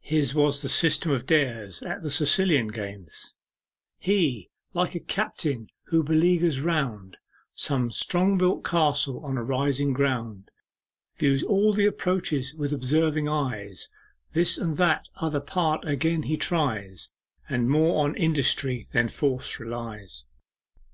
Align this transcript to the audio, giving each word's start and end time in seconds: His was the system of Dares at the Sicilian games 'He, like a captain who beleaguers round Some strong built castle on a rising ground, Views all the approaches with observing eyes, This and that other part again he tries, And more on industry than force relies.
His 0.00 0.34
was 0.34 0.62
the 0.62 0.70
system 0.70 1.12
of 1.12 1.26
Dares 1.26 1.82
at 1.82 2.02
the 2.02 2.10
Sicilian 2.10 2.68
games 2.68 3.34
'He, 3.98 4.48
like 4.72 4.94
a 4.94 5.00
captain 5.00 5.68
who 5.88 6.02
beleaguers 6.02 6.62
round 6.62 7.18
Some 7.52 7.90
strong 7.90 8.38
built 8.38 8.64
castle 8.64 9.22
on 9.22 9.36
a 9.36 9.44
rising 9.44 9.92
ground, 9.92 10.50
Views 11.18 11.42
all 11.42 11.74
the 11.74 11.84
approaches 11.84 12.54
with 12.54 12.72
observing 12.72 13.28
eyes, 13.28 13.90
This 14.32 14.56
and 14.56 14.78
that 14.78 15.10
other 15.16 15.40
part 15.40 15.84
again 15.84 16.22
he 16.22 16.38
tries, 16.38 17.10
And 17.46 17.68
more 17.68 18.02
on 18.02 18.16
industry 18.16 18.88
than 18.92 19.10
force 19.10 19.58
relies. 19.60 20.24